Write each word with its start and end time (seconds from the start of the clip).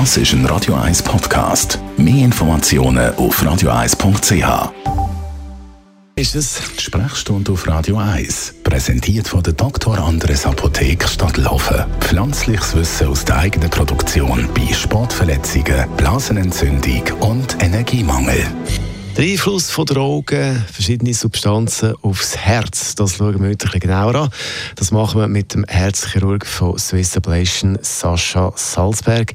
Das 0.00 0.16
ist 0.16 0.32
ein 0.32 0.44
Radio 0.46 0.74
1 0.74 1.04
Podcast. 1.04 1.78
Mehr 1.96 2.24
Informationen 2.24 3.14
auf 3.14 3.40
radio1.ch. 3.40 4.72
Ist 6.16 6.34
es? 6.34 6.60
Die 6.76 6.82
Sprechstunde 6.82 7.52
auf 7.52 7.68
Radio 7.68 7.98
1, 7.98 8.56
präsentiert 8.64 9.28
von 9.28 9.44
der 9.44 9.52
Dr. 9.52 9.96
Andres 9.96 10.46
Apotheke 10.46 11.06
Stadtlaufen. 11.06 11.84
Pflanzliches 12.00 12.74
Wissen 12.74 13.06
aus 13.06 13.24
der 13.24 13.38
eigenen 13.38 13.70
Produktion 13.70 14.48
bei 14.52 14.74
Sportverletzungen, 14.74 15.88
Blasenentzündung 15.96 17.04
und 17.20 17.62
Energiemangel. 17.62 18.44
Der 19.16 19.26
Einfluss 19.26 19.70
von 19.70 19.86
Drogen, 19.86 20.56
verschiedene 20.72 21.14
Substanzen 21.14 21.94
aufs 22.02 22.36
Herz, 22.36 22.96
das 22.96 23.18
schauen 23.18 23.40
wir 23.40 23.50
heute 23.50 23.72
ein 23.72 23.78
genauer 23.78 24.16
an. 24.16 24.30
Das 24.74 24.90
machen 24.90 25.20
wir 25.20 25.28
mit 25.28 25.54
dem 25.54 25.64
Herzchirurg 25.68 26.44
von 26.44 26.76
Swiss 26.80 27.16
Ablation, 27.16 27.78
Sascha 27.80 28.52
Salzberg. 28.56 29.34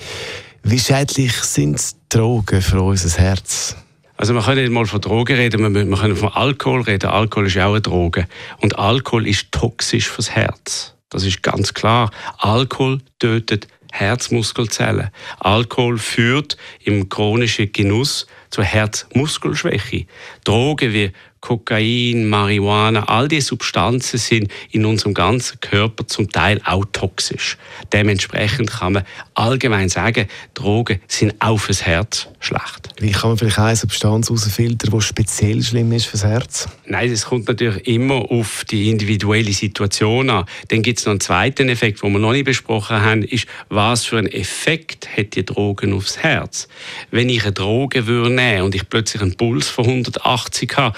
Wie 0.64 0.80
schädlich 0.80 1.34
sind 1.34 1.82
Drogen 2.10 2.62
für 2.62 2.82
unser 2.82 3.18
Herz? 3.18 3.76
Also 4.18 4.34
man 4.34 4.44
kann 4.44 4.56
nicht 4.56 4.72
mal 4.72 4.86
von 4.86 5.00
Drogen 5.00 5.38
reden, 5.38 5.62
man, 5.62 5.72
man 5.72 6.00
kann 6.00 6.16
von 6.16 6.30
Alkohol 6.30 6.82
reden. 6.82 7.10
Alkohol 7.10 7.48
ist 7.48 7.58
auch 7.58 7.72
eine 7.72 7.82
Droge. 7.82 8.28
Und 8.60 8.78
Alkohol 8.78 9.26
ist 9.26 9.52
toxisch 9.52 10.10
fürs 10.10 10.32
Herz. 10.32 10.94
Das 11.10 11.24
ist 11.24 11.42
ganz 11.42 11.74
klar. 11.74 12.12
Alkohol 12.38 13.00
tötet 13.20 13.68
Herzmuskelzellen. 13.92 15.10
Alkohol 15.40 15.98
führt 15.98 16.58
im 16.84 17.08
chronischen 17.08 17.72
Genuss 17.72 18.28
zur 18.50 18.64
Herzmuskelschwäche. 18.64 20.06
Drogen 20.44 20.94
wie 20.94 21.12
Kokain, 21.42 22.28
Marihuana, 22.28 23.04
all 23.08 23.30
diese 23.30 23.48
Substanzen 23.48 24.18
sind 24.18 24.52
in 24.72 24.86
unserem 24.86 25.14
ganzen 25.14 25.60
Körper 25.62 26.06
zum 26.06 26.30
Teil 26.30 26.60
auch 26.66 26.86
toxisch. 26.92 27.58
Dementsprechend 27.94 28.70
kann 28.70 28.94
man 28.94 29.04
allgemein 29.36 29.88
sagen, 29.88 30.28
Drogen 30.54 31.00
sind 31.08 31.36
auch 31.40 31.58
fürs 31.58 31.86
Herz 31.86 32.28
schlecht. 32.40 32.90
Wie 33.00 33.12
kann 33.12 33.32
man 33.32 33.38
vielleicht 33.38 33.58
eine 33.58 33.76
Substanz 33.76 34.28
herausfiltern, 34.28 34.92
die 34.92 35.02
speziell 35.02 35.64
schlimm 35.64 35.94
ist 35.94 36.08
fürs 36.08 36.26
Herz? 36.26 36.68
Nein, 36.86 37.10
es 37.10 37.26
kommt 37.26 37.48
natürlich 37.48 37.88
immer 37.88 38.30
auf 38.30 38.66
die 38.66 38.90
individuelle 38.90 39.54
Situation 39.54 40.30
an. 40.30 40.46
Dann 40.68 40.82
gibt 40.82 41.00
es 41.00 41.06
noch 41.06 41.12
einen 41.12 41.22
zweiten 41.22 41.70
Effekt, 41.70 42.04
den 42.04 42.12
wir 42.12 42.20
noch 42.20 42.34
nicht 42.34 42.46
besprochen 42.46 43.02
haben, 43.02 43.24
ist, 43.24 43.48
was 43.70 44.04
für 44.06 44.18
einen 44.18 44.28
Effekt 44.28 45.08
hat 45.16 45.36
die 45.36 45.46
Drogen 45.46 45.94
aufs 45.94 46.18
Herz? 46.18 46.68
Wenn 47.12 47.30
ich 47.30 47.44
eine 47.44 47.54
Droge 47.54 48.08
würde 48.08 48.30
nehmen 48.40 48.64
und 48.64 48.76
ich 48.76 48.88
plötzlich 48.90 49.22
einen 49.22 49.36
Puls 49.36 49.68
von 49.68 49.86
180 49.86 50.78
habe 50.78 50.98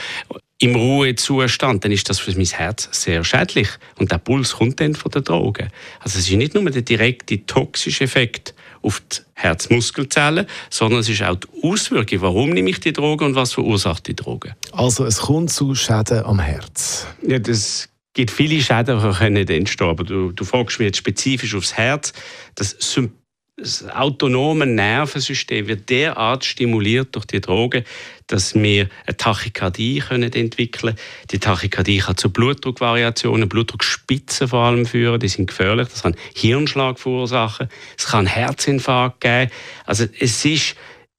im 0.61 0.75
Ruhezustand, 0.75 1.83
dann 1.83 1.91
ist 1.91 2.07
das 2.07 2.19
für 2.19 2.31
mein 2.35 2.45
Herz 2.45 2.87
sehr 2.91 3.23
schädlich. 3.23 3.67
Und 3.97 4.11
der 4.11 4.19
Puls 4.19 4.53
kommt 4.53 4.79
dann 4.79 4.93
von 4.93 5.11
der 5.11 5.23
Droge. 5.23 5.69
Also 5.99 6.19
es 6.19 6.29
ist 6.29 6.35
nicht 6.35 6.53
nur 6.53 6.69
der 6.69 6.83
direkte 6.83 7.43
toxische 7.47 8.03
Effekt 8.03 8.53
auf 8.83 9.01
die 9.11 9.17
Herzmuskelzellen, 9.33 10.45
sondern 10.69 10.99
es 10.99 11.09
ist 11.09 11.23
auch 11.23 11.35
die 11.35 11.47
Auswirkung, 11.63 12.21
warum 12.21 12.51
nehme 12.51 12.69
ich 12.69 12.79
die 12.79 12.93
Droge 12.93 13.25
und 13.25 13.33
was 13.33 13.53
verursacht 13.53 14.07
die 14.07 14.15
Droge. 14.15 14.55
Also 14.71 15.05
es 15.05 15.17
kommt 15.17 15.51
zu 15.51 15.73
Schäden 15.73 16.23
am 16.25 16.39
Herz. 16.39 17.07
Ja, 17.27 17.39
das 17.39 17.89
gibt 18.13 18.29
viele 18.29 18.61
Schäden, 18.61 19.01
die 19.01 19.17
können 19.17 19.49
entstehen. 19.49 19.87
Aber 19.87 20.03
du, 20.03 20.31
du 20.31 20.43
fragst 20.43 20.77
mich 20.77 20.87
jetzt 20.87 20.97
spezifisch 20.97 21.55
aufs 21.55 21.73
Herz. 21.73 22.13
Das 22.53 22.75
Symptom 22.79 23.20
das 23.61 23.87
autonome 23.87 24.65
Nervensystem 24.65 25.67
wird 25.67 25.89
derart 25.89 26.43
stimuliert 26.43 27.15
durch 27.15 27.25
die 27.25 27.41
Droge, 27.41 27.83
dass 28.27 28.55
wir 28.55 28.89
eine 29.05 29.17
Tachykardie 29.17 29.99
können 29.99 30.33
entwickeln 30.33 30.95
können. 30.95 30.97
Die 31.29 31.39
Tachykardie 31.39 31.99
kann 31.99 32.17
zu 32.17 32.31
Blutdruckvariationen, 32.31 33.47
Blutdruckspitzen 33.47 34.47
vor 34.47 34.65
allem 34.65 34.85
führen. 34.85 35.19
Die 35.19 35.27
sind 35.27 35.47
gefährlich. 35.47 35.89
Das 35.89 36.03
kann 36.03 36.15
Hirnschlag 36.35 36.99
verursachen. 36.99 37.69
Es 37.97 38.07
kann 38.07 38.25
Herzinfarkt 38.25 39.21
geben. 39.21 39.51
Also 39.85 40.05
es 40.19 40.43
ist 40.43 40.75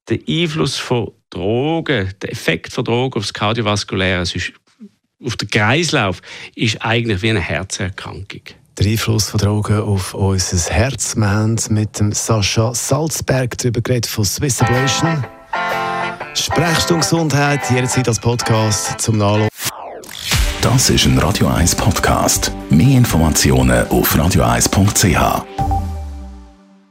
der 0.08 0.18
Einfluss 0.28 0.76
von 0.76 1.12
Drogen, 1.30 2.12
der 2.20 2.32
Effekt 2.32 2.72
von 2.72 2.84
Drogen 2.84 3.18
aufs 3.18 3.32
kardiovaskuläre 3.32 4.24
auf 5.24 5.36
den 5.36 5.48
Kreislauf 5.48 6.20
ist 6.56 6.82
eigentlich 6.82 7.22
wie 7.22 7.30
eine 7.30 7.40
Herzerkrankung. 7.40 8.42
Der 8.78 8.86
Einfluss 8.86 9.28
von 9.28 9.38
Drogen 9.38 9.80
auf 9.80 10.14
unser 10.14 10.72
Herz. 10.72 11.14
Wir 11.14 11.30
haben 11.30 11.58
mit 11.68 12.00
dem 12.00 12.12
Sascha 12.12 12.74
Salzberg 12.74 13.58
darüber 13.58 13.82
geredet 13.82 14.06
von 14.06 14.24
Swiss 14.24 14.62
Ablation. 14.62 15.24
Sprechstunde 16.34 17.02
Gesundheit, 17.02 17.60
jederzeit 17.70 18.08
als 18.08 18.18
Podcast 18.18 18.98
zum 18.98 19.18
Nachlesen. 19.18 19.50
Das 20.62 20.88
ist 20.88 21.04
ein 21.04 21.18
Radio 21.18 21.48
1 21.48 21.74
Podcast. 21.74 22.50
Mehr 22.70 22.96
Informationen 22.96 23.86
auf 23.88 24.14
radio1.ch. 24.16 25.81